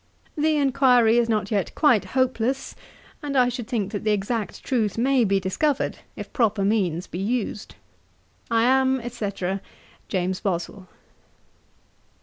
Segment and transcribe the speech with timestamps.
[0.35, 2.73] 'The enquiry is not yet quite hopeless,
[3.21, 7.19] and I should think that the exact truth may be discovered, if proper means be
[7.19, 7.75] used.
[8.49, 9.31] I am, &c.
[10.07, 10.87] 'JAMES BOSWELL.'